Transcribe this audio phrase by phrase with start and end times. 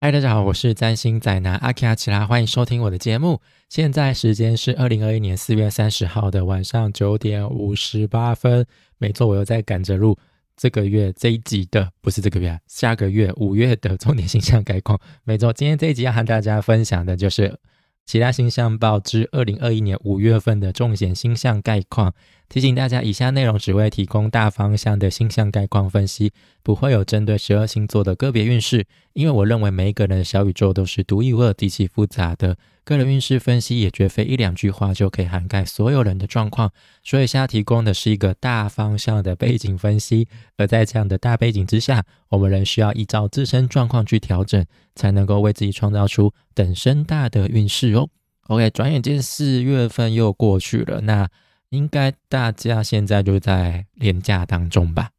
[0.00, 3.40] 嗨，大家好，我是占星仔男阿奇阿奇拉，欢迎收听我的节目。
[3.68, 8.64] 现在时间是二零二一年四月三十号的晚上九点五十八分。
[8.98, 10.16] 没错，我又在赶着录
[10.56, 15.00] 这个月这一集的，不是这个月，下个月五月的重点星象概况。
[15.24, 17.58] 没错，今天这一集要和大家分享的就是
[18.06, 22.14] 其他星象报之二零二一年五月份的重点星象概况。
[22.48, 26.32] 提醒大家，以下内容只会提供大方向的星象概况分析，
[26.62, 28.86] 不会有针对十二星座的个别运势。
[29.12, 36.72] 因为我认为每一个人的小宇宙都是独一无二、极其复杂的，个人运势分析也绝非一两句话就可以涵盖所有人的状况。
[37.04, 40.26] 所以，现在提供的是一个大方向的背景分析。
[40.56, 48.08] 而在这样的大背景之下，我们仍需要依照自身状况去调整，才能够为自己创造出等身大的运势哦。
[48.46, 51.28] OK，转眼间四月份又过去了，那。
[51.70, 55.10] 应该大家现在就在廉假当中吧？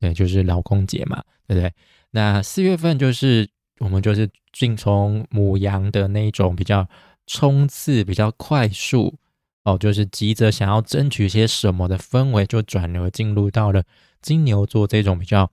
[0.00, 1.72] 对，就是劳工节嘛，对不对？
[2.10, 3.48] 那四月份就是
[3.78, 6.88] 我们就是进从母羊的那种比较
[7.26, 9.16] 冲刺、比较快速
[9.64, 13.84] 哦，就是急着想要争取些什么的氛围，就转而进入到了
[14.20, 15.50] 金牛座这种比较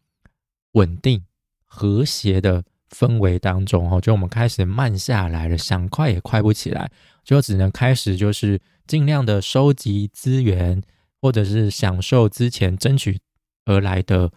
[0.72, 1.24] 稳定、
[1.64, 4.02] 和谐的氛围当中哦。
[4.02, 6.92] 就我们开始慢下来了，想快也快不起来，
[7.30, 8.60] 就只能开始就是。
[8.90, 10.82] 尽量的收集资源，
[11.22, 13.20] 或者是享受之前争取
[13.66, 14.32] 而来的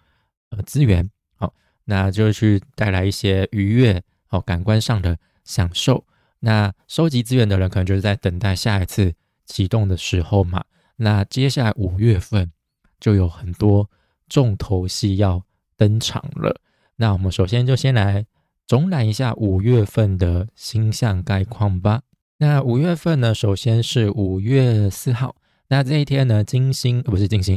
[0.51, 1.55] 呃资源，好，
[1.87, 6.05] 那就去带来一些愉悦，哦，感官上的享受。
[6.41, 9.15] 那收集资源的人可能就是在等待下一次
[9.47, 10.62] 启动的时候嘛。
[10.97, 12.53] 那接下来五月份
[13.01, 13.89] 就有很多
[14.29, 15.43] 重头戏要
[15.79, 16.61] 登场了。
[16.97, 18.27] 那我们首先就先来
[18.67, 22.03] 总览一下五月份的星象概况吧。
[22.43, 23.33] 那五月份呢？
[23.33, 25.37] 首先是五月四号，
[25.69, 27.57] 那这一天呢，金星不是金星，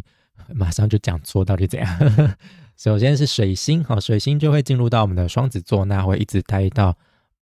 [0.53, 2.35] 马上就讲错，到底怎样？
[2.77, 6.95] 首先是水星，好，水星就会进入到我们的双子座，那会一直待到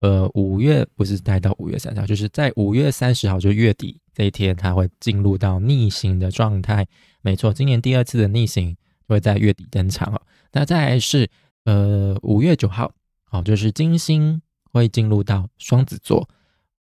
[0.02, 6.86] 呃五月，不是待到五月三十号，就是在五月三十号，就月底这一天，它会进入到逆行的状态。
[7.24, 8.78] 没错，今年第二次的逆行
[9.08, 10.22] 会在月底登场哦。
[10.52, 11.28] 那再来是
[11.66, 12.92] 呃五月九号，
[13.24, 14.40] 好，就是金星
[14.72, 16.30] 会进入到双子座。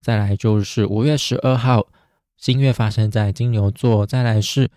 [0.06, 1.88] 再来就是五月十二号，
[2.38, 4.06] 新月发生在金牛座。
[4.06, 4.70] 再来是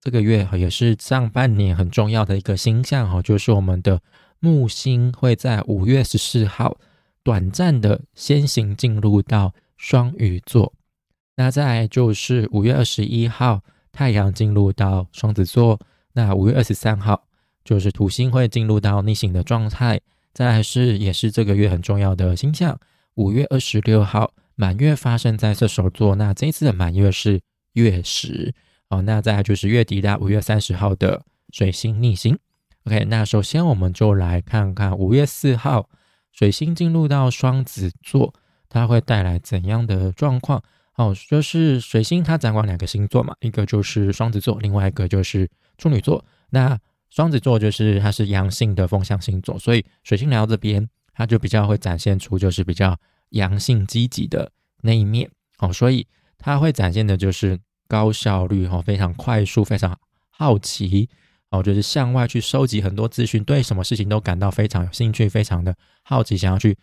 [0.00, 4.00] 这个月也是上半年很重要的一个星象哈，就是我们的
[4.38, 6.78] 木星会在五月十四号
[7.24, 10.72] 短暂的先行进入到双鱼座。
[11.34, 13.60] 那再来就是五月二十一号，
[13.90, 15.80] 太阳进入到双子座。
[16.12, 17.24] 那五月二十三号
[17.64, 20.00] 就是土星会进入到逆行的状态。
[20.32, 22.78] 再来是也是这个月很重要的星象，
[23.14, 24.30] 五月二十六号。
[24.56, 27.40] 满月发生在射手座，那这一次的满月是
[27.72, 28.54] 月食
[28.88, 29.02] 哦。
[29.02, 32.38] 那再来就是月底的五月三十号的水星逆行。
[32.84, 35.88] OK，那首先我们就来看看五月四号
[36.32, 38.32] 水星进入到双子座，
[38.68, 40.62] 它会带来怎样的状况？
[40.96, 46.24] 哦，就是水星它掌管两个星座嘛，一个就是双子座，另外一个就是处女座。
[46.50, 46.78] 那
[47.10, 52.96] 双子座就是它是阳性的风象星座，所以水星来到这边，它就比较会展现出就是比较。
[53.30, 54.50] 阳性积极的
[54.82, 56.06] 那一面，哦，所以
[56.38, 57.58] 它会展现的就是
[57.88, 59.98] 高效率，哈，非常快速，非常
[60.30, 61.08] 好奇，
[61.50, 66.76] 哦，就是向外去收集很多资讯，对什么事情都感到非常有兴趣，非常的好奇，想要去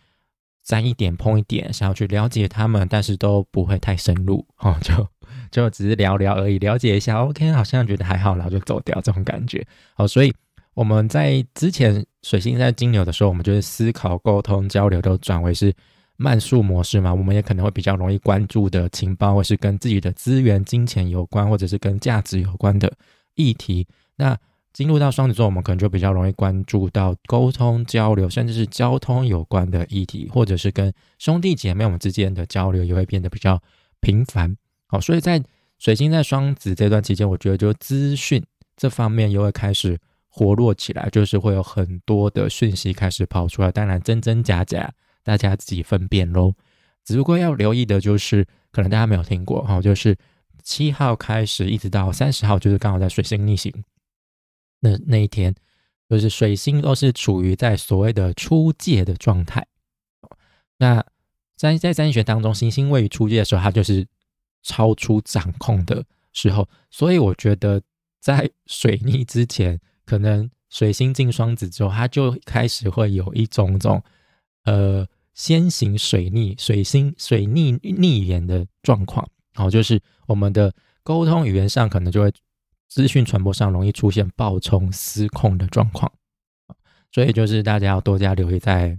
[0.62, 5.08] 沾一点碰一点，想要去了解他们，但是都不会太深入， 哦，就
[5.50, 9.66] 就只是聊聊而已，了解一下，OK，好像觉得还好，然后就走掉这种感觉，
[9.96, 10.34] 哦，所以
[10.74, 15.74] 我们在之前水星在金牛的时候，我们就是思考、沟通、交流都转为是。
[16.16, 22.92] 慢速模式嘛，我们也可能会比较容易关注的情报，或是跟自己的资源、金钱有关，或者是跟价值有关的
[23.34, 23.86] 议题。
[24.16, 24.38] 那
[24.72, 33.60] 进入到双子座，我们可能就比较容易关注到沟通、交流，甚至是交通有关的议题，或者是跟兄弟姐妹我们之间的交流也会变得比较
[34.00, 34.56] 频繁。
[34.86, 35.42] 好，所以在
[35.78, 38.42] 水星在双子这段期间，我觉得就资讯
[38.76, 44.90] 这方面又会开始活络起来，就是会有很多的讯息开始跑出来，当然真真假假。
[45.22, 46.54] 大家自己分辨喽。
[47.04, 50.16] 只不过要留意的就是，可能大家没有听过哈，就是
[50.62, 53.72] 七号开始一直到三十号，就是刚好在水星逆行
[54.78, 55.52] 那那一天，
[56.08, 59.66] 就是水星都是处于在所谓的出界的状态。
[60.78, 61.04] 那
[61.56, 64.06] 在在占星学当中，星星位于出界的时候，它就是
[64.62, 66.68] 超出掌控的时候。
[66.90, 67.82] 所以我觉得，
[68.20, 74.00] 在水逆之前，可能水星进双子之后，它就开始会有一种种。
[74.64, 80.72] 呃，先行水逆、水星水逆逆言的状况，好，就是我们的
[81.02, 82.32] 沟通语言上可能就会
[82.88, 86.12] 资讯传播上容易出现爆冲失控的状况，
[87.10, 88.98] 所以就是大家要多加留意在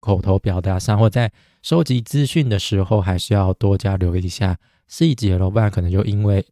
[0.00, 1.30] 口头表达上，或在
[1.62, 6.46] 收集资讯的时候，还是要多加留意一下细节咯，不然可能就因为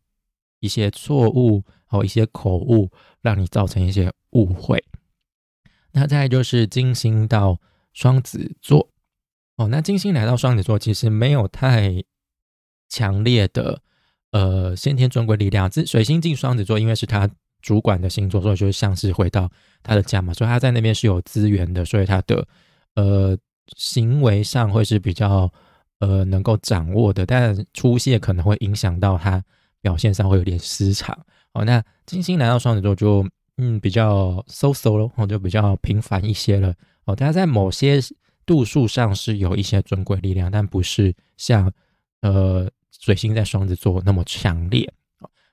[0.60, 2.90] 一些错误哦一些口误，
[3.22, 4.84] 让你造成一些误会。
[5.92, 7.58] 那再就是金星到
[7.96, 8.86] 双子座
[9.56, 12.04] 哦，那金星来到双子座，其实没有太
[12.90, 13.80] 强烈的
[14.32, 15.70] 呃先天尊贵力量。
[15.70, 17.26] 这水星进双子座，因为是他
[17.62, 19.50] 主管的星座，所以就像是回到
[19.82, 22.46] 他的家嘛，所以他在那边是有资源的，所以他的
[22.96, 23.34] 呃
[23.76, 25.50] 行为上会是比较
[26.00, 29.42] 呃能够掌握的，但出现可能会影响到他
[29.80, 31.18] 表现上会有点失常。
[31.54, 33.26] 哦，那金星来到双子座就。
[33.58, 36.74] 嗯，比较 so so 咯，哦，就比较平凡一些了
[37.06, 37.16] 哦。
[37.16, 37.98] 它在某些
[38.44, 41.72] 度数上是有一些尊贵力量，但不是像
[42.20, 42.70] 呃
[43.00, 44.92] 水星在双子座那么强烈。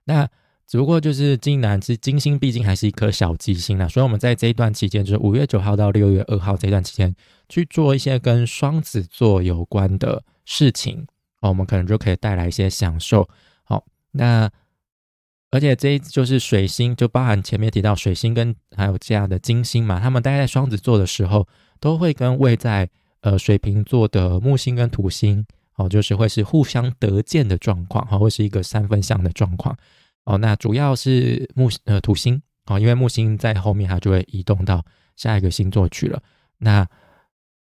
[0.03, 0.29] 那
[0.67, 7.15] 只不过就是金南之金星，毕竟还是一颗小吉星啦，所以我们在这一段期间，就是五月九号到六月二号这段期间，
[7.47, 11.07] 去做一些跟双子座有关的事情，
[11.41, 13.27] 哦，我们可能就可以带来一些享受。
[13.63, 14.51] 好，那。
[15.53, 21.47] 而且这就是水星，就包含前面提到水星跟还有这样的金星嘛，他们待在双子座的时候，
[21.79, 22.89] 都会跟位在
[23.21, 25.45] 呃水瓶座的木星跟土星，
[25.75, 29.77] 哦，就是会是互相得见的状况，哈，会是一个三分相的状况，
[30.25, 34.83] 哦，那主要是木呃土星，哦，因为木星在后面它就会移动到
[35.15, 36.19] 下一个星座去了，
[36.57, 36.83] 那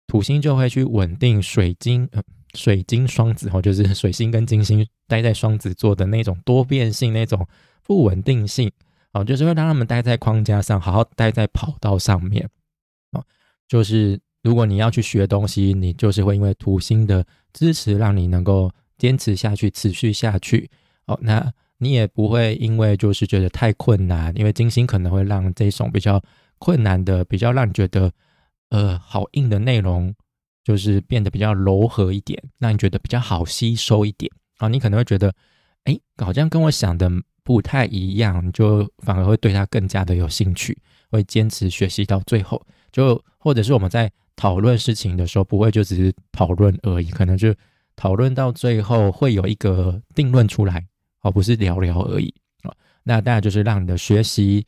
[0.06, 2.08] 土星就会去稳定水晶，
[2.54, 7.46] 水晶双子，哦，就是水星跟金星待在双子座的那种多变性那种。
[7.82, 8.70] 不稳定性，
[9.14, 12.48] 哦，就是会让他们待在框架上，好好待在跑道上面，
[13.10, 13.24] 哦，
[13.66, 20.70] 就是如果你要去学东西，你就是会因为土星的支持，让你能够坚持下去，持续下去，
[21.06, 26.22] 哦，那你也不会因为就是觉得太困难，因为金星可能会让这种比较
[26.60, 28.12] 困难的、比较让你觉得
[28.68, 30.14] 呃好硬的内容，
[30.64, 35.34] 就是变得比较柔和一点，让你觉得比较好吸收一点，啊，你可能会觉得，
[35.84, 37.10] 哎，好像跟我想的。
[37.42, 40.76] 不太一样，就反而会对他更加的有兴趣，
[41.10, 42.64] 会坚持学习到最后。
[42.92, 47.52] 就或者是我们在讨论事情的时候，不会就只是讨论而已，可能就
[47.96, 50.86] 讨论到最后会有一个定论出来，
[51.22, 52.72] 而不是聊聊而已啊。
[53.02, 54.64] 那当然就是让你的学习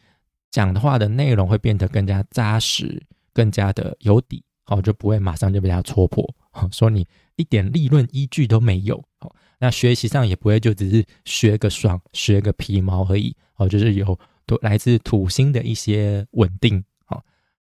[0.50, 3.00] 讲的话的内容会变得更加扎实，
[3.32, 6.24] 更加的有底，好就不会马上就被他戳破，
[6.70, 7.06] 说你
[7.36, 9.34] 一点立论依据都没有，好。
[9.58, 17.22] 那学习上也不会就只是学个爽、学个皮毛而已哦，就是有都来自土星的一些稳定哦。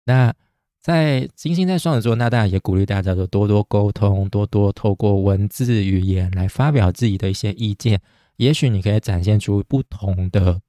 [0.06, 0.34] 那
[0.82, 8.02] 在金星在双子座，那当然也鼓励大家说多多沟通，多多透过文字语言来发表自己的一些意见，
[8.38, 10.60] 也许你可以展现出不同的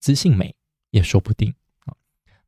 [0.00, 0.56] 知性美，
[0.90, 1.94] 也说不定啊。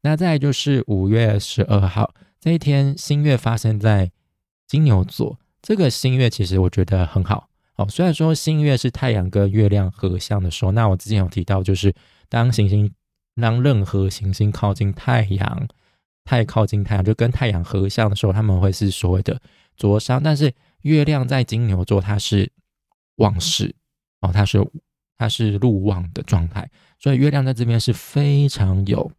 [0.00, 4.10] 那再就是五月十二号这一天，新月发生在
[4.66, 7.50] 金牛座，这个新月其实我觉得很好。
[7.76, 11.94] 哦，虽然说新月是太阳跟月亮合相的时候，那我之前有提到，就是
[12.30, 12.90] 当行星
[13.34, 15.68] 让任何行星靠近太阳，
[16.24, 19.38] 太靠近太阳就跟太阳合相的时候，他们会是所谓的
[19.76, 20.22] 灼伤。
[20.22, 20.50] 但是
[20.80, 22.50] 月亮在金牛座，它是
[23.16, 23.74] 旺势
[24.22, 24.66] 哦，它是
[25.18, 29.12] 它是入旺的状态，所以月亮在这边是非常有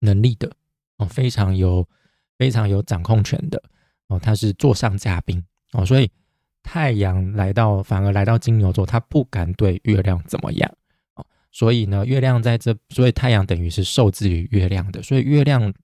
[0.00, 0.50] 能力的
[0.96, 1.86] 哦，非常有
[2.42, 3.62] 非常有掌控权的
[4.08, 5.40] 哦，他是座上嘉宾
[5.74, 6.10] 哦，所以。
[6.64, 10.74] 太阳来到，反而来到金牛座，他不敢对月亮怎么样
[11.16, 15.74] 哦，所以呢，月亮在这，所以太阳等于是受制于月亮的，所以月亮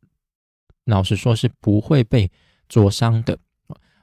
[0.84, 2.30] 老实说是不会被
[2.68, 3.36] 灼伤的。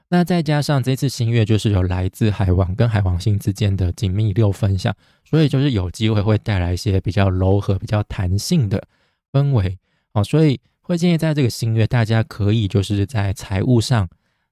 [0.08, 4.94] 那再加上这次新月就是有来自海王跟海王星之间的紧密六分相，
[5.24, 8.86] 所以就是有机会会带来一些比较柔和、比较弹性的
[9.32, 9.78] 氛围
[10.12, 14.08] 哦，所以会建议在这个新月，大家可以就是在财务上。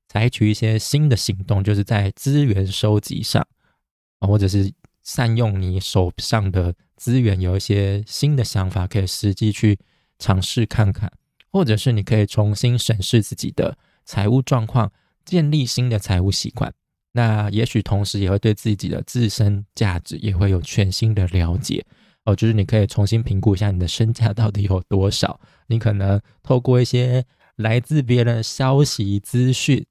[0.06, 3.44] 采取一些新的行动，就是在资源收集上
[4.20, 4.72] 啊，或者是
[5.02, 9.76] 善用你手上的资源，有一些新的想法可以实际去
[10.20, 11.10] 尝试看看，
[11.50, 14.92] 或者是你可以重新审视自己的财务状况，
[15.24, 16.72] 建立新的财务习惯。
[17.12, 21.84] 那也许同时也会对自己的自身价值也会有全新的了解
[22.24, 27.24] 哦，就是你可以重新评估一下你的身价到底有多少，你可能透过一些
[27.56, 29.84] 来自别人的消息资讯。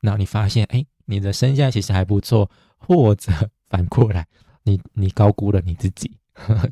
[0.00, 3.30] 然后你发现，哎，你的身价其实还不错，或者
[3.68, 4.26] 反过来，
[4.62, 6.10] 你你高估了你自己，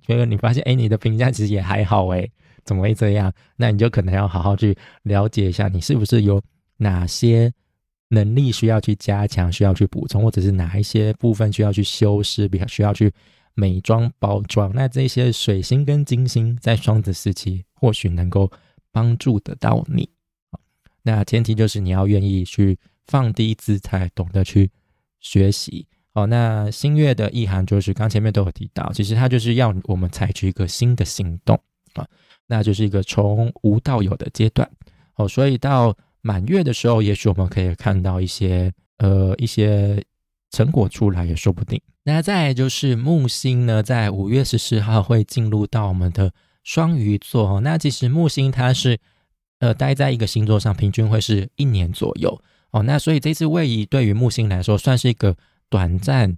[0.07, 2.27] 觉 得你发现，哎，你的评价其实也还好，哎，
[2.65, 3.31] 怎么会这样？
[3.57, 6.41] 那你就可能要好好去了解一下，你是不是有
[6.79, 7.53] 哪些
[8.09, 13.13] 能力需要去加强，需要去补充，或者是哪一些部分需要去修饰，比较需要去
[13.53, 14.73] 美妆包装。
[14.75, 18.51] 那这些水星跟金星在双子时期，或许能够
[18.93, 20.09] 帮助得到你。
[21.03, 24.71] 那前提就是你要愿意去放低姿态，懂得去
[25.21, 25.87] 学习。
[26.15, 31.59] 哦，那新月的意涵就是刚前面都有提到，其实它就是要我们采取一个新的行动
[31.95, 32.05] 啊，
[32.47, 34.69] 那就是一个从无到有的阶段。
[35.15, 40.03] 哦，所以到满月的时候，也许我们可以看到一些呃一些
[40.51, 41.81] 成果出来，也说不定。
[42.03, 46.33] 那再就是木星呢，在五月十四号会进入到我们的
[46.63, 47.61] 双鱼座哦。
[47.61, 48.99] 那其实木星它是
[49.59, 52.41] 呃待在一个星座上，平均会是一年左右。
[52.71, 55.37] 哦，那所以这次位移对于木星来说，算是一个。
[55.71, 56.35] 短暂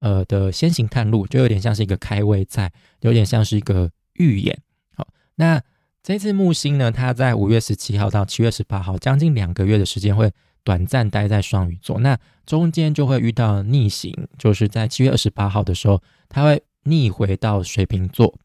[0.00, 4.60] 呃的先行探路，就有点像是一个开胃菜，有点像是一个预演。
[4.96, 5.62] 好，那
[6.02, 10.28] 这次木星呢，它在五月十七号到七月十八号，将近两个月的时间会
[10.64, 18.36] 短暂待在双鱼座，那中间就会遇到逆行，就是在七月二十八号的时候，它会逆回到水瓶座。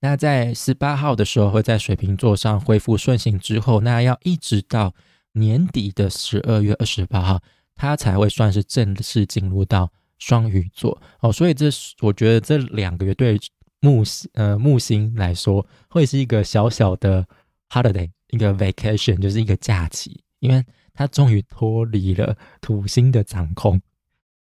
[0.00, 4.94] 那在十八号的时候会在水瓶座上恢复顺行之后，那要一直到
[5.32, 7.40] 年底的十二月二十八号。
[7.80, 9.88] 它才会算是正式进入到
[10.18, 11.66] 双鱼座哦，所以这
[12.00, 13.38] 我觉得这两个月对
[13.78, 17.24] 木星呃木星来说会是一个小小的
[17.68, 23.80] holiday，一个 vacation，就是一个假期，因为它终于脱离了土星的掌控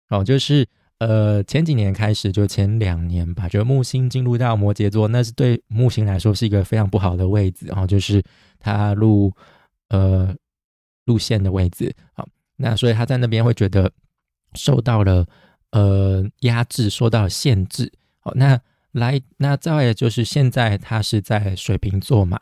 [0.09, 8.23] 哦，就是呃前几年开始就前两年吧，就木星进入到摩羯座，那是对木星来说是一个非常不好的位置，然后就是
[8.59, 9.31] 它路
[9.89, 10.33] 呃
[11.05, 12.27] 路线的位置好。
[12.57, 13.91] 那所以他在那边会觉得
[14.53, 15.25] 受到了
[15.71, 17.91] 呃压制，受到了限制。
[18.19, 18.57] 好，那
[18.93, 22.39] 来那再就是现在他是在水瓶座嘛，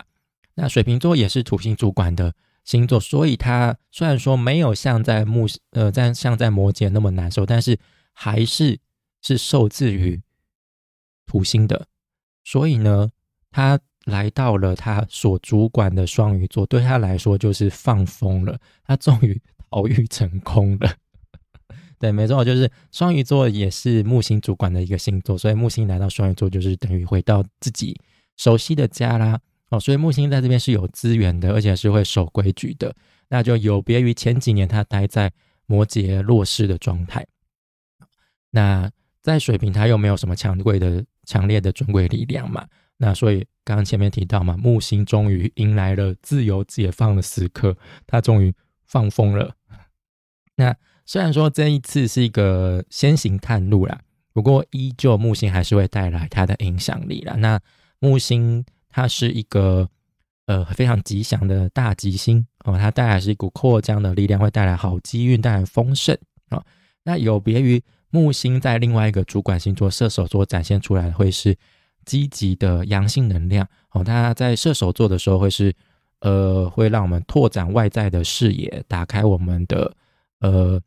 [0.54, 2.32] 那水瓶座也是土星主管的
[2.64, 7.76] 星座，所以他虽然说没有像在木呃在像在摩羯那么难受，但是
[8.14, 8.78] 还是
[9.20, 10.22] 是受制于
[11.26, 11.86] 土星的。
[12.42, 13.10] 所以呢，
[13.50, 19.38] 他来到了他所主管的双鱼座，对他来说就是放风了，他终于。
[19.70, 20.94] 偶遇成功了，
[21.98, 28.00] 对，没错，就是双鱼座也是木星主管的一个星座，所以木星来到双鱼座就是等于回到自己
[28.36, 29.40] 熟悉的家啦。
[29.70, 32.94] 哦，所以木星在这边是有资源的，而且是会守规矩的，
[33.30, 35.32] 那就有别于前几年他待在
[35.66, 37.26] 摩羯弱势的状态。
[38.54, 38.88] 那
[39.20, 42.64] 在水瓶，他又没有什么强贵的、强烈的尊贵力量嘛？
[42.98, 48.54] 那所以刚刚前面提到嘛，木星终于迎来了自由解放的时刻，他终于
[48.86, 49.56] 放风了。
[50.54, 50.72] 那
[51.04, 54.00] 虽然说这一次是一个先行探路啦，
[54.32, 57.34] 不过依旧木星还是会带来它的影响力啦。
[57.34, 57.58] 那
[57.98, 59.88] 木星它是一个
[60.46, 66.16] 呃非常吉祥的大吉星哦，它带来是一股扩张的力量，会带来好机运，带来丰盛
[66.50, 66.64] 啊。
[67.02, 67.82] 那有别于
[68.14, 71.58] 木星在另外一个主管星座射手座展现出来的会是
[72.04, 75.74] 积极的阳性能量哦，它在射手座的时候会是
[76.20, 79.92] 呃会让我们拓展外在的视野，打开我们的。
[80.38, 80.80] 呃，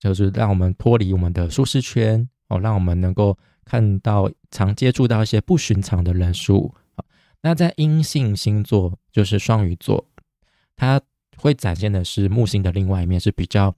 [0.00, 7.04] 就是让我们脱离我们的舒适圈哦，让我们能够看到、常接触到一些不寻常的人数啊。
[7.42, 10.04] 那在阴性星座，就是双鱼座，
[10.74, 11.00] 它
[11.36, 13.72] 会展现的是木星的另外一面，是比较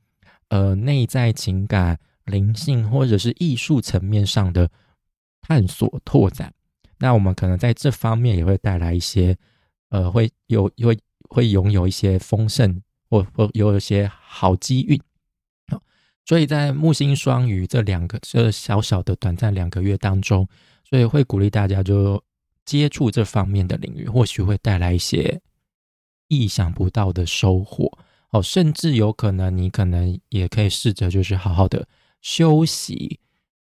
[0.49, 4.71] 呃内在情感、灵性或者是艺术层面上的
[5.41, 6.53] 探索拓展。
[6.99, 9.37] 那我们可能在这方面也会带来一些
[9.91, 10.99] 呃，会有会
[11.29, 12.83] 会拥有一些丰盛。
[13.13, 14.99] 或或有一些好机遇，
[16.25, 20.49] 所以在木星双鱼这两个这小小的短暂两个月当中，
[20.89, 22.25] 所以会鼓励大家就
[22.65, 25.39] 接触这方面的领域，或许会带来一些
[26.29, 27.93] 意想不到的收获
[28.31, 31.87] 哦，甚至有可能你可能也可以试着就是好好的
[32.23, 33.21] 休息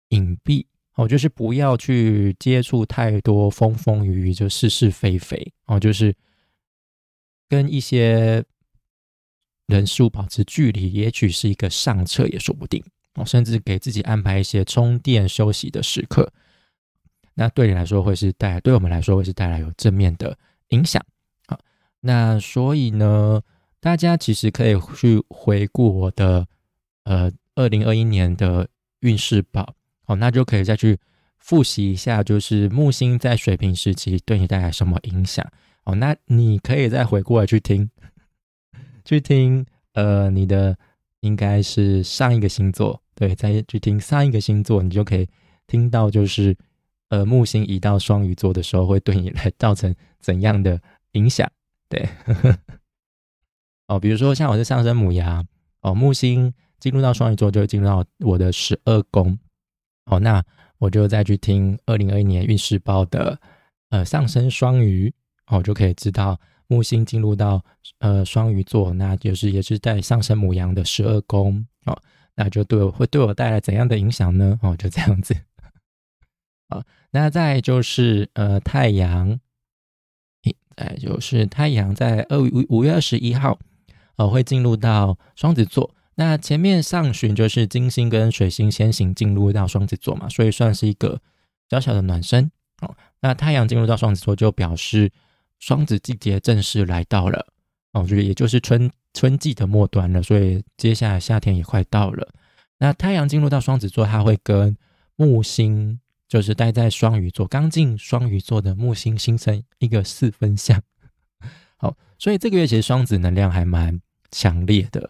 [0.10, 6.14] 隐蔽哦，就是不要去接触太多风风雨雨，就是是非非哦，就是
[7.48, 8.44] 跟一些。
[9.68, 12.82] 人事物保持距离，也许是一个上策，也说不定
[13.16, 13.26] 哦。
[13.26, 16.32] 甚至给自己安排一些充电休息的时刻，
[17.34, 21.06] 那对你来说会是带，对我们来说会是带来有正面的影响
[21.48, 21.60] 啊。
[22.00, 23.42] 那所以呢，
[23.82, 26.48] 大家其实可以去回顾我的
[27.04, 29.74] 呃二零二一年的运势报
[30.06, 31.00] 哦，那就可以再去
[31.40, 35.46] 复习一下，就是木星在水平时期对你带来什么影响
[35.84, 35.96] 哦。
[35.96, 37.90] 那你可以再回过来去听。
[39.04, 40.78] 去听，呃，你的
[41.22, 45.28] 应该是上一个星座，对，再去听上一个星座，你就可以
[45.66, 46.56] 听到，就是
[47.10, 50.80] 呃，木星移到双鱼座的时候，会对你来造成怎样的
[51.14, 51.50] 影响？
[51.90, 52.08] 对，
[53.88, 55.48] 哦，比如说像我是上升母羊，
[55.82, 59.38] 哦，木星进入到双鱼座，就进入到我的十二宫，
[60.06, 60.44] 哦，那
[60.78, 63.40] 我就再去听二零二一年运势报的，
[63.90, 65.14] 呃，上升双鱼，
[65.48, 66.40] 哦，就可以知道。
[66.70, 67.64] 木星进入到
[68.00, 71.98] 呃双鱼座，那就是也是在上升母羊的十二宫哦，
[72.36, 74.60] 那就对我会对我带来怎样的影响呢？
[74.62, 75.34] 哦，就这样子。
[76.68, 79.40] 好， 那再就是呃太阳，
[80.76, 83.58] 再就是太阳在二五五月二十一号，
[84.18, 85.96] 呃会进入到双子座。
[86.18, 91.22] 那前面上旬就是金星跟水星先行进入到双子座嘛，所以算是一个
[91.70, 92.52] 小小的暖身。
[92.82, 95.10] 哦，那太阳进入到双子座就表示
[95.60, 97.48] 双子季节正式来到了。
[97.94, 102.28] 哦，就是也就是春春季的末端了，所以接下来夏天也快到了。
[102.80, 104.76] 那太阳进入到双子座，它会跟
[105.16, 106.00] 木星。
[106.30, 110.78] 就是待在双鱼座，刚进双鱼座的木星形成一个四分相，
[111.78, 113.98] 好，所以这个月其实双子能量还蛮
[114.30, 115.10] 强烈的，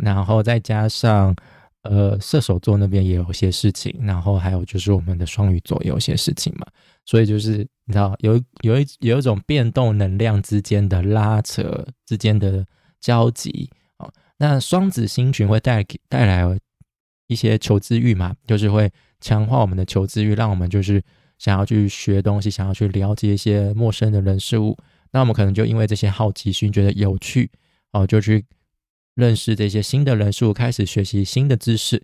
[0.00, 1.34] 然后再加上
[1.82, 6.66] 呃射手座那边也有些事情，然后还有就是我们的双鱼座也有些事情嘛，
[7.04, 12.64] 所以就是你知道有有一有一种变动能量之间的拉扯之间的
[13.00, 16.44] 交集啊，那双子星群会带带来
[17.26, 18.90] 一些求知欲嘛，就是会。
[19.20, 21.02] 强化我们的求知欲，让我们就是
[21.38, 24.78] 想要去学东西，想要去了解一些陌生的人事物。
[25.10, 27.50] 那我们可能就因为这些好奇心，觉得有趣
[27.90, 28.46] 哦，就去
[29.18, 32.02] 认识这些新的人数，开始学习新的知识。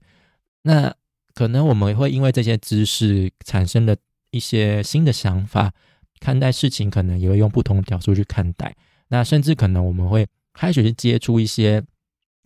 [0.63, 0.95] 那
[1.33, 3.97] 可能我们会因为这些知识产生了
[4.31, 5.73] 一些新的想法，
[6.19, 8.75] 看待事情可能也会用不同的角度去看待。
[9.09, 11.83] 那甚至可能我们会开始去接触一些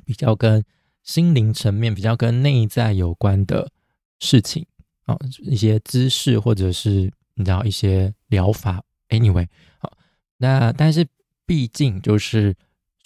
[0.05, 0.63] 比较跟
[1.03, 3.73] 心灵层面、比较跟内在有关的。
[4.21, 4.67] 事情
[5.05, 9.47] 啊，一些知识或者是你知道一些疗法，anyway，
[9.79, 9.97] 好，
[10.39, 11.07] 那但是
[11.47, 12.53] 毕竟就是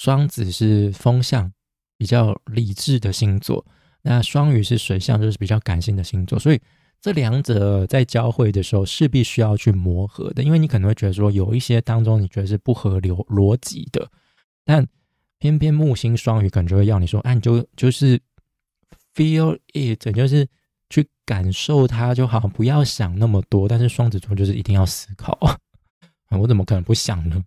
[0.02, 1.52] 双子是风象，
[1.96, 3.64] 比较理智的星座，
[4.02, 6.60] 那双鱼是水象，就是比较感性的星座，所以
[7.00, 14.10] 这两者在交汇的时候势必需要去磨合的，因为你可能会觉得说有一些当中你觉得是不合流逻辑的，
[14.64, 14.84] 但
[15.38, 18.20] 偏偏木星双鱼可能就会要你说，哎，你就就是
[19.14, 20.48] feel it，就是。
[20.90, 23.66] 去感受它就好，不要想那么多。
[23.66, 25.38] 但是双子座就是一定要思考！
[26.38, 27.42] 我怎么可能不想呢？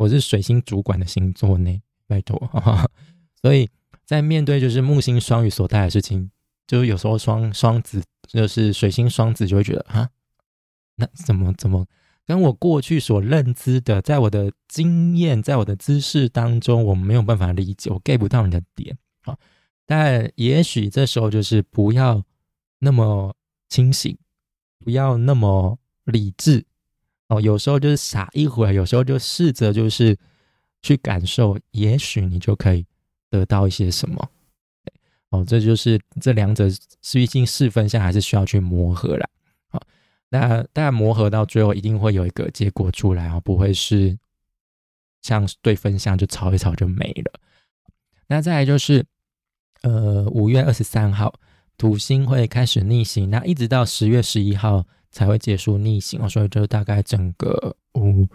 [0.00, 2.40] 我是水星主管的星座呢，拜托。
[3.42, 3.68] 所以
[4.06, 6.30] 在面对就是木星双鱼所带来的事情，
[6.66, 10.08] 就是有时候双双子就是水星双子就会觉得啊，
[10.96, 11.86] 那怎么怎么
[12.24, 19.36] 跟我过去所认知的，在我的经验，在我的知识当中，我没有办法理解，我 get 不到你的点啊。
[19.84, 22.24] 但也许这时候就是不要。
[22.82, 23.36] 那么
[23.68, 24.16] 清醒，
[24.82, 26.64] 不要那么理智
[27.30, 27.40] 哦。
[27.40, 30.14] 有时候就是傻一会儿，有时候就试着就是
[30.82, 32.84] 去感受，也许你就可以
[33.30, 34.30] 得到一些什么。
[35.30, 36.66] 哦，这就是这两者
[37.12, 39.28] 毕竟四分项还是需要去磨合啦。
[39.70, 39.80] 好，
[40.28, 44.18] 那当然磨合到最后一定会有一个结果出来啊，不会是
[45.22, 47.40] 像对分项就吵一吵就没了。
[48.26, 49.06] 那再来就是
[49.82, 51.32] 呃五月二十三号。
[51.78, 58.26] 土星会开始逆行，那一直到十月十一号才会结束逆行哦，所以就大概整个五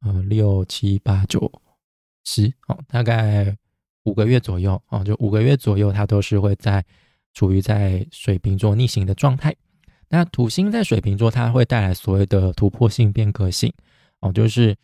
[0.00, 1.50] 呃六七八九
[2.24, 3.56] 十哦，大概
[4.04, 6.84] 五个月左右哦，就五个月左右，它都是会在
[7.34, 9.54] 处于在水瓶座逆行的状态。
[10.08, 13.72] 那土星在水瓶座，它会带来所谓的突破性变革性
[14.20, 14.76] 哦，就是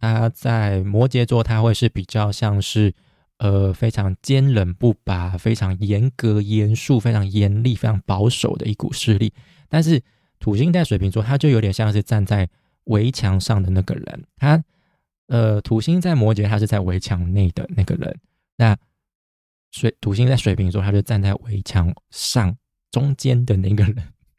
[0.00, 2.94] 它在摩羯座，它会是比较像是。
[3.38, 9.30] 呃，非常坚韧不拔，非常严格、严肃、非常严厉、非常保守的一股势力。
[9.68, 10.02] 但是
[10.38, 12.48] 土星在水瓶座，他就有点像是站在
[12.84, 14.24] 围墙上的那个人。
[14.36, 14.62] 他
[15.28, 18.16] 呃，土星在摩羯，他是在围墙内的那个人。
[18.56, 18.76] 那
[19.72, 22.56] 水土星在水瓶座，他就站在围墙上
[22.90, 23.96] 中间的那个人。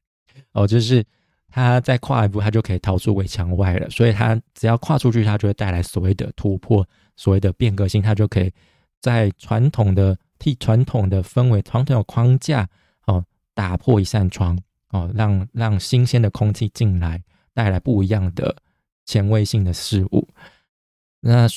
[0.53, 1.05] 哦，就是
[1.49, 3.89] 他再跨一步，他就可以逃出围墙外了。
[3.89, 8.51] 所以他只要跨出去，他就会带来所谓的突破，所谓的变革性，他就可以。
[8.99, 12.67] 在传统的替传统的氛围、传统的框架
[13.05, 14.57] 哦，打破一扇窗
[14.89, 17.21] 哦，让让新鲜的空气进来，
[17.53, 18.55] 带来不一样的
[19.05, 20.27] 前卫性的事物。
[21.21, 21.47] 那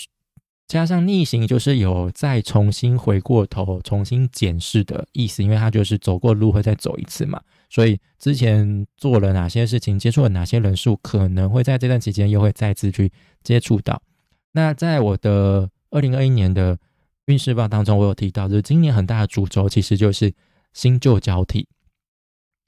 [0.66, 7.40] 加上逆行，就是有再重新回过头、重新检视的意思，因为它就是走过路会再走一次嘛。
[7.68, 13.12] 所以之前做了哪些事情，接触了哪些人数，可能会在这段期间又会再次去
[13.42, 14.02] 接触到。
[14.52, 16.78] 那在我的二零二一年的。
[17.26, 20.34] 运势报当中，我有提到，就是今年很大的主轴其实就是
[20.72, 21.68] 新旧交替。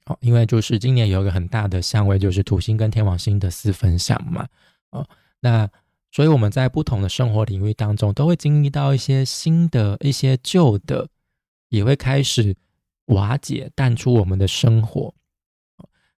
[0.05, 4.47] 哦，因为就是今年有一个很大的相位，就是土星跟天王星的四分相嘛。
[4.91, 5.07] 哦，
[5.39, 5.69] 那
[6.11, 11.07] 所以我们在不同的生活领域当中，都会经历到一些新的一些旧的，
[11.69, 12.55] 也会开始
[13.05, 15.13] 瓦解淡出我们的生活。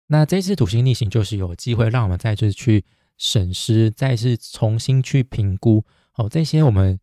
[0.08, 2.84] 那这次土星逆行，就是有机会让我们再次去
[3.18, 5.84] 审视，再次重新去评估。
[6.16, 7.00] 哦，这些我们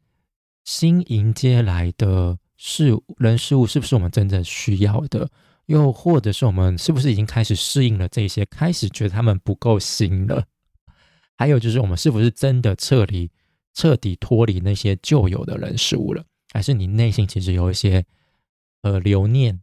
[0.64, 5.28] 新迎接来的事物人事物，是不是我们真正需要的？
[5.66, 10.44] 又或者是我们是不是已经开始适应了这些，开始觉得他们不够新了？
[11.36, 13.30] 还有就是，我们是不是真的彻底
[13.74, 16.24] 彻底脱离那些旧有的人事物了？
[16.52, 18.04] 还是你内心其实有一些
[18.82, 19.60] 呃留念，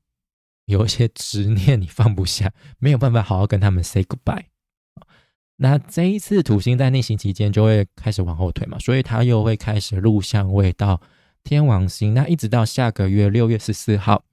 [0.65, 4.45] 有一些执念，你放不下，没有办法好好跟他们 say goodbye？
[5.57, 11.01] 那这一次土星在逆行期间就会开始往后退嘛，所以它又会开始入相位到
[11.43, 14.23] 天王星，那一直到下个月六月十四号。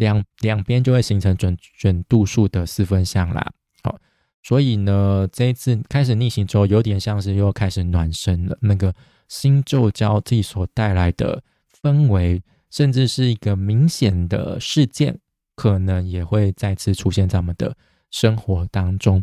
[0.00, 3.96] 两两边就会形成准准度数的四分相啦，好，
[4.42, 8.56] 所以呢，这一次开始逆行之后，有点像是又开始暖身了。
[8.62, 8.94] 那个
[9.28, 11.42] 新旧交替所带来的
[11.82, 15.18] 氛围，甚至是一个明显的事件，
[15.54, 17.76] 可能也会再次出现在我们的
[18.10, 19.22] 生活当中。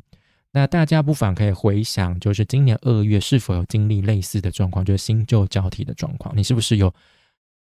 [0.51, 6.93] 那大家不妨可以回想，就是今年二月是否有经历类似的状况，就是新旧交替的状况，你是不是有？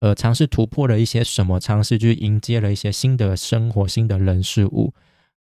[0.01, 1.59] 呃，尝试突破了一些什么？
[1.59, 4.95] 尝试去迎接了一些新的生活、新的人事物。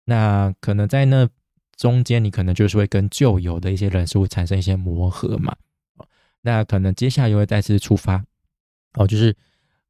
[0.05, 1.29] 那可能在那
[1.77, 5.57] 中间，你可能就是会跟旧有的一些人事物产生一些磨合嘛。
[6.43, 8.25] 那可能接下来又会再次出发。
[8.95, 9.37] 哦，就是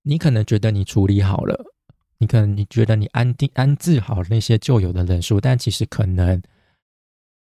[0.03, 1.63] 你可能觉得你处理好了，
[2.17, 6.41] 你可能你觉得你安定安置好那些旧有的人数，但其实可能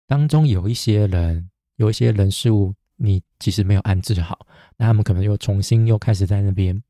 [0.06, 6.84] 当中有一些人、有一些人事物，你其实没有安置好，那他们可能又重新又开始在那边。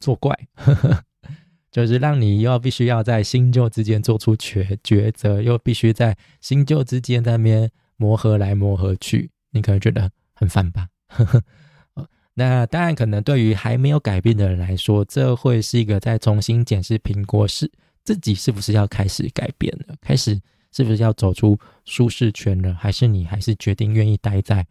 [0.00, 0.36] 作怪，
[1.70, 10.88] 就是让你又必须要在新旧之间做出抉抉择，又必须在新旧之间那边磨合来磨合去，你可能觉得很烦吧？
[12.34, 17.70] 那当然，可能对于还没有改变的人来说，这会是一个在重新检视苹果是
[18.04, 20.40] 自己是不是要开始改变了，开始
[20.72, 24.66] 是不是要走出舒适圈了，还是你还是决定愿意待在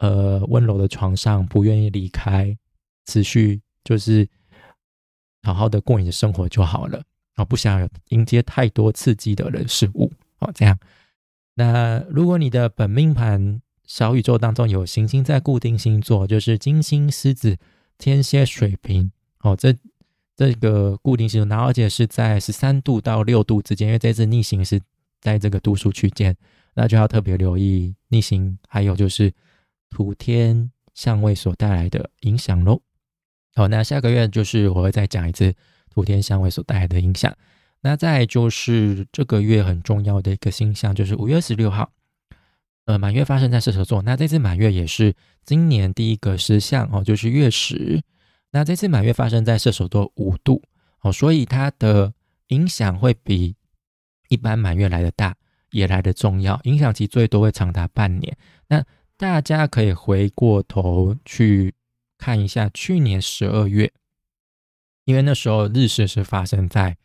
[0.00, 2.54] 呃温柔的床上，不愿意离开，
[3.06, 3.62] 持续。
[3.84, 4.28] 就是
[5.42, 7.02] 好好的过你的生活就好了
[7.34, 10.50] 啊，不想迎接太多刺激的人事物哦。
[10.54, 10.78] 这样，
[11.54, 17.58] 那如果你的本命盘小宇宙当中有行星在固定星座，就是金星、狮子、
[17.98, 19.74] 天蝎、水瓶哦，这
[20.36, 24.80] 这个固定星座，然后而且是在十三度到六度之间，因为这次逆行是
[25.20, 26.36] 在这个度数区间，
[26.74, 29.32] 那就要特别留意逆行，还有就是
[29.90, 32.80] 土天相位所带来的影响喽。
[33.54, 35.52] 好，那下个月就是我会再讲一次
[35.90, 37.36] 土天相位所带来的影响。
[37.82, 41.92] 那再就是这个月很重要的一个星象，就是五月十六号，
[42.86, 44.00] 呃，满月发生在射手座。
[44.02, 48.00] 那这次满月也是今年第一个石象哦，就是月食。
[48.52, 50.62] 那这次满月发生在射手座五度
[51.02, 52.14] 哦，所以它的
[52.48, 53.54] 影响会比
[54.28, 55.34] 一般满月来的大，
[55.72, 58.34] 也来的重要，影响期最多会长达半年。
[58.68, 58.82] 那
[59.18, 61.74] 大家可以回过头去。
[62.22, 63.92] 看一下去年十二月，
[65.06, 66.96] 因为那时候日食是发生在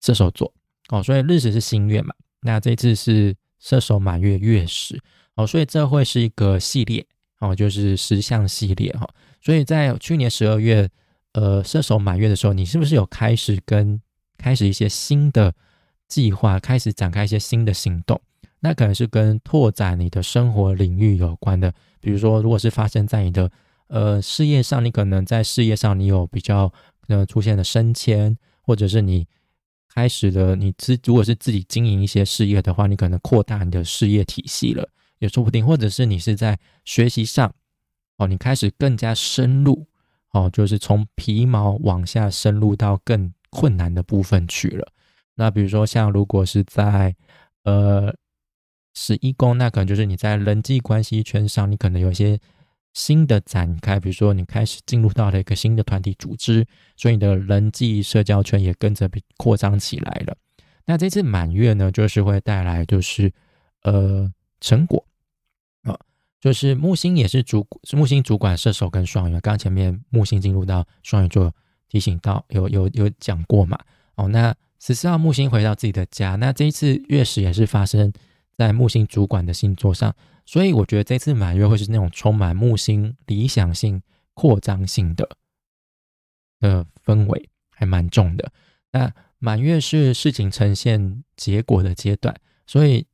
[0.00, 0.54] 射手座
[0.90, 2.14] 哦，所以日食是新月嘛。
[2.42, 5.02] 那这次是射手满月月食
[5.34, 7.04] 哦，所以这会是一个系列
[7.40, 9.08] 哦，就是十项系列哈。
[9.40, 10.88] 所以在去年十二月，
[11.32, 14.00] 呃，射手满月的时候，你是不是有开始跟
[14.38, 15.52] 开始一些新的
[16.06, 18.22] 计划，开始展开一些新的行动？
[18.60, 23.50] 那可能是跟拓展你的生活领域有关的，比如说，如果是发生在你的
[23.88, 26.72] 呃，事业上你可能在事业上你有比较
[27.06, 29.26] 呃出现的升迁，或者是你
[29.94, 34.88] 开始的你自如果是自己经营一些事业的话，你可能扩大你的事业体系了，
[35.20, 35.64] 也说不定。
[35.64, 37.54] 或者是你是在学习上
[38.16, 39.86] 哦，你开始更加深入
[40.32, 44.92] 哦，就是从皮毛往下深入到更困难的部分去了。
[45.36, 47.14] 那比如说像如果是在
[47.62, 48.12] 呃
[48.94, 52.40] 十一宫，那可能就是你在人际关系圈上，你可能有一些。
[52.96, 59.06] 新的展开，比如说你开始进入到了一个新的团体组织，所以你的人际社交圈也跟着
[59.36, 60.34] 扩张起来了。
[60.86, 63.30] 那这次满月呢，就是会带来就是
[63.82, 64.32] 呃
[64.62, 65.04] 成果
[65.82, 65.94] 啊，
[66.40, 71.52] 就是木星也是主木星主管射手跟双鱼，刚刚前面木星进入到双鱼座，
[71.90, 73.78] 提醒到有有有讲过嘛？
[74.14, 78.10] 哦，那十四号木星回到自己的家，那这一次月食也是发生
[78.56, 80.14] 在木星主管的星座上。
[80.48, 84.00] 所以我觉得这次满月会是那种充满木星理想性、
[84.32, 85.28] 扩张性的
[86.60, 88.52] 的氛围，还蛮重的。
[88.92, 92.32] 那满月是事情呈现结果的阶段，
[92.64, 93.04] 所以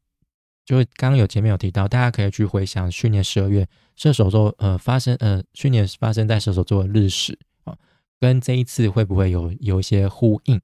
[0.66, 3.66] 就刚刚有前面有提到，大家可以去回想去年十二月
[3.96, 7.74] 射手座呃发生呃去年发生在射手座的日食啊，
[8.20, 10.60] 跟这一次会不会有有一些呼应？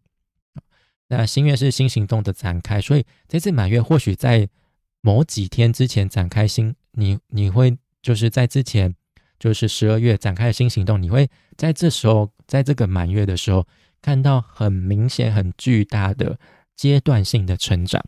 [1.08, 4.50] 那新月是新行动的展开，所以这次满月或许在。
[5.00, 8.94] 某几天之前展开新，你你会就是在之前
[9.38, 13.66] 就是十二月展开的新行动，你会在这时候，在这个满月的时候，
[14.02, 16.38] 看到很明显、很巨大的
[16.76, 18.02] 阶段性的成长。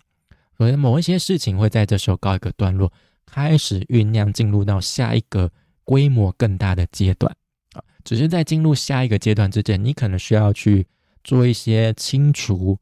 [0.56, 2.92] 可能某一些事情会在这时候告一个段落，
[3.24, 5.50] 开始酝酿进入到下一个
[5.84, 7.34] 规模更大的阶段
[7.72, 7.82] 啊。
[8.04, 10.86] 只是在进入下一个阶段之前，你可能需要去
[11.24, 12.78] 做一些清除、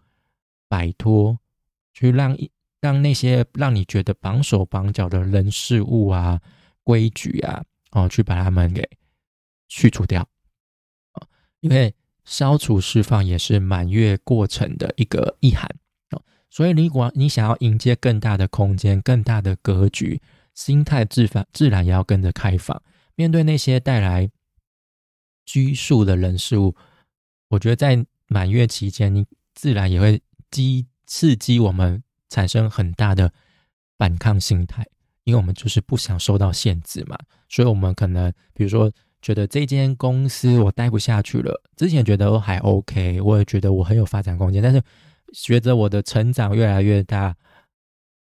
[0.69, 1.39] 摆脱，
[1.93, 6.41] 去让一让那些让你觉得绑手绑脚的人事物啊、
[6.83, 7.65] 规矩啊。
[7.93, 8.87] 哦，去把它们给
[9.67, 10.21] 去除掉
[11.13, 11.27] 啊！
[11.61, 11.95] 因为
[12.27, 15.67] 消除释放也是满月过程的一个意涵
[16.11, 16.23] 哦。
[16.51, 20.21] 所以，如果你想要迎接更大的空间、更大的格局，
[20.55, 22.83] 心态自发自然也要跟着开放。
[23.15, 24.31] 面对那些带来
[25.47, 26.77] 拘束的人事物，
[27.49, 33.33] 我觉得在满月期间，你自然也会激刺激我们产生很大的
[33.97, 34.87] 反抗心态。
[35.25, 37.19] 因为我们就是不想受到限制嘛，
[37.51, 44.83] 所以我们可能比如说觉得这间公司我待不下去了，之前觉得还 OK，我也觉得我很有发展空间，但是
[45.35, 47.37] 随着我的成长越来越大，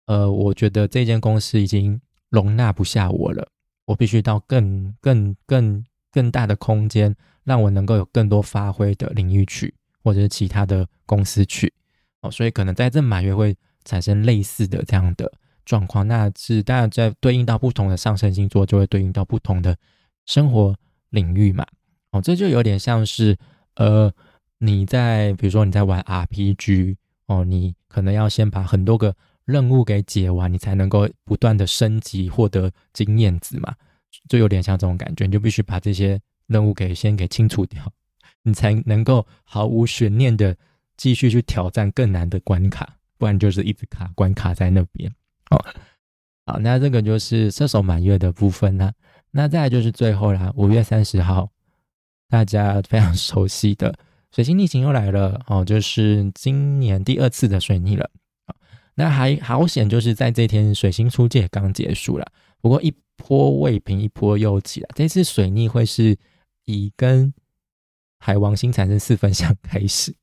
[0.07, 1.97] 呃，我觉得这间公司已经
[2.29, 3.47] 容纳不下我了，
[3.85, 7.15] 我必须到更更更更大的空间，
[7.45, 11.73] 让我能够有更多发挥的领域去，或者是其他的公司去，
[12.19, 13.55] 哦，所以可能在这满月会
[13.87, 15.31] 产生类似的这样的。
[15.65, 19.75] 状况，那是当然在对应到不同的上升星座，就会对应到不同的
[20.25, 20.73] 生活
[21.09, 21.65] 领域嘛。
[22.11, 23.37] 哦，这就有点像是，
[23.75, 24.09] 呃，
[24.59, 26.95] 你在比如说你在玩 RPG
[27.25, 33.75] 哦，你可能要先把很多个任务给解完，你才能够不断的升级，获得经验值嘛。
[34.29, 37.83] 就有点像这种感觉，你就必须把这些任务给先给清除掉，
[38.43, 40.55] 你才能够毫无悬念的
[40.95, 45.11] 继续去挑战更难的关卡，不然就是一直卡关卡在那边。
[45.49, 45.57] 哦，
[46.45, 48.91] 好，那这个就是射手满月的部分呢。
[49.31, 51.49] 那再来就是最后啦，五月三十号，
[52.29, 53.97] 大家非常熟悉的
[54.31, 58.09] 水星逆行又来了哦，就是今年第二次的水逆了。
[58.95, 62.25] 那还好险，就是在这天水星出界刚结束了，
[62.59, 64.89] 不过一波未平一波又起了。
[64.95, 66.17] 这次水逆会是
[66.65, 67.33] 以跟
[68.19, 70.13] 海王星产生四分相开始，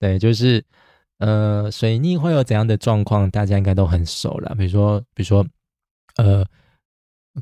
[0.00, 0.64] 对，就是。
[1.18, 3.30] 呃，水逆会有怎样的状况？
[3.30, 4.54] 大家应该都很熟了。
[4.56, 5.46] 比如说，比如说，
[6.16, 6.44] 呃，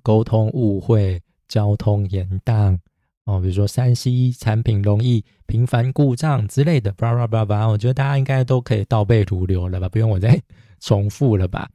[0.03, 2.79] 沟通误会、交通延宕
[3.25, 7.67] 哦，比如说山西产品容易频繁故障之类的，叭叭叭叭。
[7.67, 9.89] 我觉得大家应该都可以倒背如流了吧？
[9.89, 10.41] 不用我再
[10.81, 11.69] 重复了吧？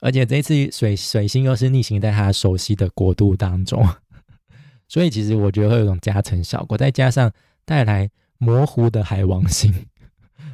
[0.00, 3.86] 而且这次水水星又是逆行在他熟悉的国度当中，
[4.88, 7.30] 所以其实我觉得会有种加成效果，再加上
[7.64, 9.72] 带来模糊的海王星。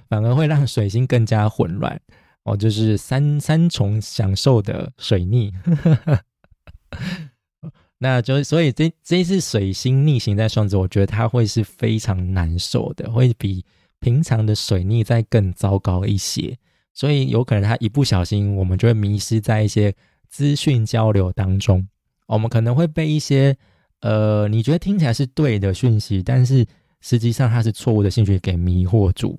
[0.08, 2.00] 反而会让水星更加混乱
[2.44, 5.52] 哦，就是三三重享受的水逆，
[7.98, 13.64] 那就所以这这一次水星逆行在双子，我觉得它会是非常难受的，会比
[14.00, 16.56] 平常的水逆再更糟糕一些。
[16.94, 19.94] 所以有可能它一不小心，我们就会迷失在一些
[20.28, 21.86] 资讯交流当中，
[22.26, 23.56] 我们可能会被一些
[24.00, 26.64] 呃你觉得听起来是对的讯息，但是
[27.00, 29.38] 实际上它是错误的信息给迷惑住。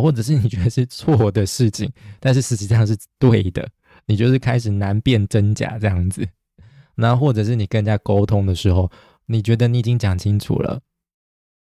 [0.00, 3.68] 或者是你觉得是错的事情，但是实际上是对的，
[4.06, 6.26] 你就是开始难辨真假这样子。
[6.94, 8.90] 那或者是你跟人家沟通的时候，
[9.26, 10.80] 你觉得你已经讲清楚了，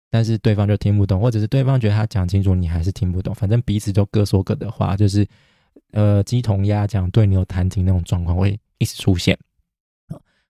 [0.10, 5.28] 但是对方就听不懂，或者是对方觉得他讲清楚，你还是听不懂，反正彼此就各说各的话，就是
[5.92, 9.38] 呃鸡同鸭讲、对牛弹琴那种状况会一直出现。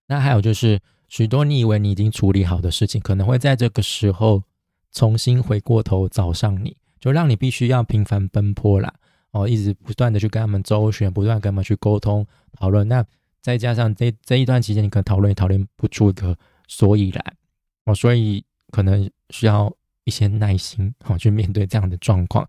[0.08, 4.44] 那还有就是许多你以为你已经处理好的事情，可能会在这个时候
[4.92, 6.76] 重新回过头找上你。
[7.04, 8.94] 就让你必须要频繁奔波啦，
[9.32, 12.88] 哦，一直不断的去跟他们周旋，不断跟他们去沟通讨论。
[12.88, 13.06] 那
[13.42, 16.34] 再加上这这一段期间，你可能讨论也讨论不出一个
[16.70, 17.36] 所以然，
[17.84, 19.70] 哦，所以可能需要
[20.06, 22.48] 一些耐心，哦，去面对这样的状况。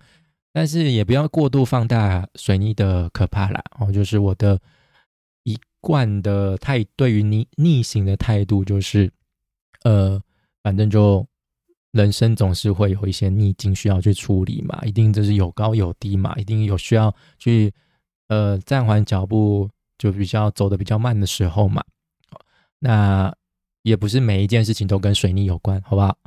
[0.52, 4.56] 但是也不要过度放大水逆的可怕啦，哦，就是我的
[5.42, 9.12] 一贯的态对于逆逆行的态度就是，
[9.82, 10.22] 呃，
[10.62, 11.26] 反正就。
[11.94, 17.72] 人生总是会有一些逆境需要去处理嘛，一定就是有高有低嘛，一定有需要去
[18.26, 21.84] 呃暂缓脚步，就比较走的比较慢的时候嘛。
[22.80, 23.32] 那
[23.82, 26.18] 也不是每一件事情都跟水逆有关，好不好？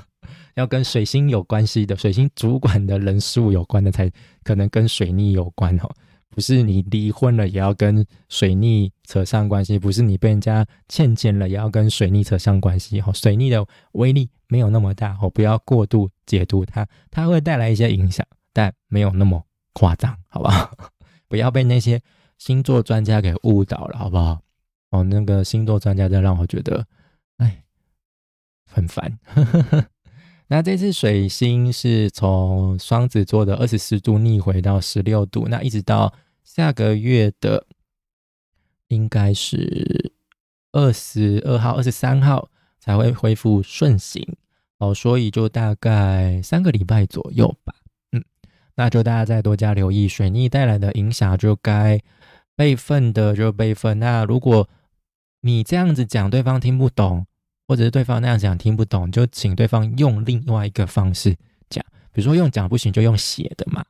[0.56, 4.10] 要跟水星有关系的，水星主管的人事物有关的，才
[4.42, 5.90] 可能跟水逆有关哦。
[6.30, 13.00] 不是你离婚了也要跟水逆扯上关系，不是你被人家欠钱了也要跟水逆扯上关系。
[13.00, 20.72] 哈，水逆的威力没有那么大，哦，不要过度解读它，它会带来一些影响，但没有那么夸张，好不好？
[21.28, 22.00] 不要被那些
[22.38, 24.40] 星座专家给误导了，好不好？
[24.90, 26.86] 哦，那个星座专家在让我觉得
[27.36, 27.64] 哎
[28.66, 29.18] 很烦。
[29.24, 29.86] 呵呵呵
[30.52, 37.64] 那这次水星是从双子座的二十四度逆回到十六度，那一直到下个月的
[38.88, 40.12] 应该是
[40.72, 44.26] 二十二号、二十三号才会恢复顺行
[44.78, 47.72] 哦，所以就大概三个礼拜左右吧。
[48.10, 48.24] 嗯，
[48.74, 52.00] 那就大家再多加留意水逆带来的影响，就该
[52.56, 54.00] 备份的就备份。
[54.00, 54.68] 那如果
[55.42, 57.24] 你这样子讲，对方听不懂。
[57.70, 61.36] 或者是对方那样讲听不懂，就请对方用另外一个方式
[61.68, 63.84] 讲，比如说用讲不行就用写的嘛，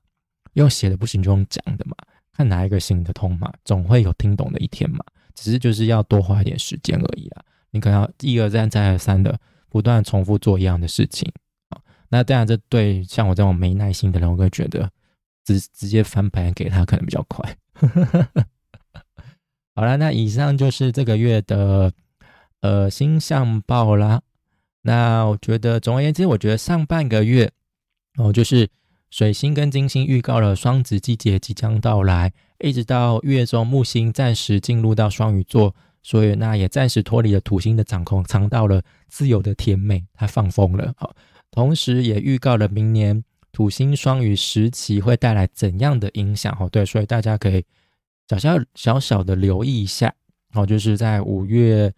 [0.52, 1.96] 用写的不行就用讲的嘛，
[2.34, 5.02] 看哪一个行得通嘛，总会有听懂的一天嘛，
[5.34, 7.42] 只是就是要多花一点时间而已啦。
[7.70, 9.40] 你可能要一而再再而三的
[9.70, 11.32] 不断重复做一样的事情，
[12.10, 14.90] 那当然这对像我这种没耐心的人，我会觉得
[15.42, 17.56] 直直接翻牌给他可能比较快。
[19.74, 21.90] 好了，那以上就是这个月的。
[22.60, 24.22] 呃，星象报啦。
[24.82, 27.50] 那我觉得，总而言之，我觉得上半个月
[28.16, 28.68] 哦，就是
[29.10, 40.92] 水星跟金星预告了双子季节即将到来，一直到月中木星暂时进入到双鱼座，所以那也暂时脱离了土星的掌控，尝到了自由的甜美，它放风了。
[40.96, 41.14] 好，
[41.50, 46.56] 同时也预告了明年土星双鱼时期会带来怎样的影响。
[46.58, 47.64] 哦，对，所以大家可以
[48.28, 50.14] 小小小小的留意一下。
[50.54, 51.92] 哦，就是在五月。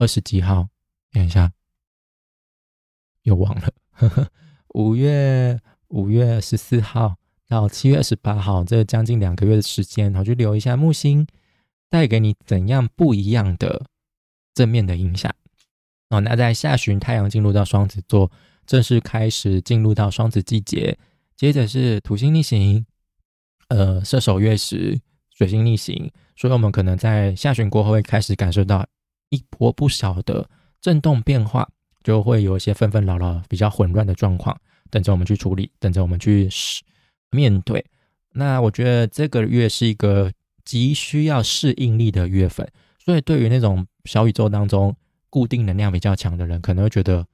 [0.00, 0.66] 二十几号，
[1.12, 1.52] 等一下，
[3.24, 3.70] 又忘了。
[4.68, 11.26] 五月五月十四号到七月二十八号，这将近两个月的时间，我去留一下木星
[11.90, 13.84] 带给你怎样不一样的
[14.54, 15.30] 正面的影响。
[16.08, 18.32] 哦，那在下旬，太阳进入到双子座，
[18.64, 20.98] 正式开始进入到双子季节。
[21.36, 22.86] 接着是土星逆行，
[23.68, 28.88] 呃，射手月食，水星逆行，所以我们可能在下旬过后会开始感受到。
[29.30, 30.48] 一波不小的
[30.80, 31.68] 震动变化，
[32.04, 34.56] 就会有一些纷纷扰扰、比较混乱的状况，
[34.90, 36.48] 等着我们去处理，等着我们去
[37.30, 37.84] 面对。
[38.32, 40.32] 那我觉得这个月是一个
[40.64, 44.94] 急需要适应力的月份，所以对于那种小宇宙当中
[45.28, 47.26] 固定能量比较强的人，可能会觉得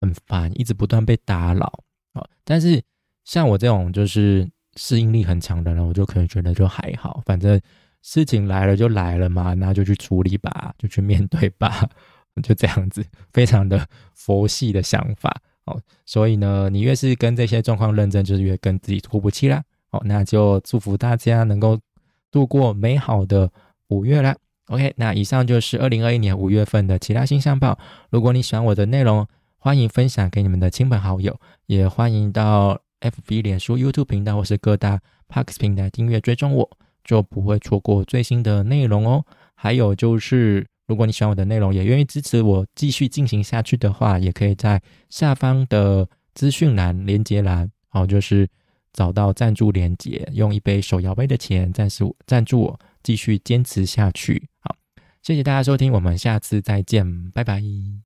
[0.00, 1.82] 很烦，一直不断被打扰
[2.12, 2.24] 啊。
[2.44, 2.82] 但是
[3.24, 7.60] 像我这种就是适应力很强的人，我就可能觉得就还好，反正。
[8.10, 11.86] 事情来了就来了嘛，那就去处理吧，就去面对吧，
[12.42, 15.78] 就这样子，非常的佛系的想法哦。
[16.06, 19.62] 所以呢，你越是跟这些状况认真，就是越跟自己过不去啦。
[19.90, 21.78] 哦，那就祝福大家能够
[22.30, 23.52] 度过美好的
[23.88, 24.34] 五月啦。
[24.68, 27.78] OK，那以上就是二零二一年五月份的其他星象报。
[28.08, 29.26] 如果你喜欢我的内容，
[29.58, 36.70] 欢迎分享给你们的亲朋好友，也欢迎到 FB、脸书、YouTube 频道或是各大 Parks 平台订阅追踪我。
[37.08, 39.24] 就不会错过最新的内容哦。
[39.54, 48.46] 还有就是，如果你喜欢我的内容，也愿意支持我继续进行下去的话，也可以在下方的资讯栏连接栏，好，就是
[48.92, 54.46] 找到赞助连接，用一杯手摇杯的钱暂时赞助我，继续坚持下去。
[54.60, 54.76] 好，
[55.22, 57.62] 谢谢大家收听，我们下次再见，拜拜。